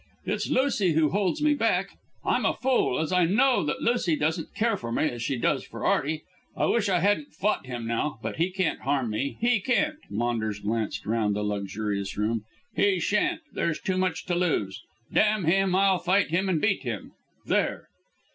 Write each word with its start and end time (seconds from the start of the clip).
It's 0.25 0.49
Lucy 0.49 0.93
who 0.93 1.11
holds 1.11 1.43
me 1.43 1.53
back. 1.53 1.89
I'm 2.25 2.43
a 2.43 2.55
fool, 2.55 2.97
as 2.97 3.11
I 3.11 3.25
know 3.25 3.63
that 3.63 3.83
Lucy 3.83 4.15
doesn't 4.15 4.55
care 4.55 4.75
for 4.75 4.91
me 4.91 5.07
as 5.07 5.21
she 5.21 5.37
does 5.37 5.63
for 5.63 5.85
Arty. 5.85 6.23
I 6.57 6.65
wish 6.65 6.89
I 6.89 7.01
hadn't 7.01 7.35
fought 7.35 7.67
him 7.67 7.85
now; 7.85 8.17
but 8.23 8.37
he 8.37 8.49
can't 8.49 8.79
harm 8.79 9.11
me, 9.11 9.37
he 9.39 9.59
can't." 9.59 9.97
Maunders 10.09 10.57
glanced 10.61 11.05
round 11.05 11.35
the 11.35 11.43
luxurious 11.43 12.17
room. 12.17 12.45
"He 12.75 12.99
shan't. 12.99 13.41
There's 13.53 13.79
too 13.79 13.97
much 13.99 14.25
to 14.25 14.33
lose. 14.33 14.81
Damn 15.13 15.45
him, 15.45 15.75
I'll 15.75 15.99
fight 15.99 16.29
him 16.29 16.49
and 16.49 16.59
beat 16.59 16.81
him. 16.81 17.11
There!" 17.45 17.87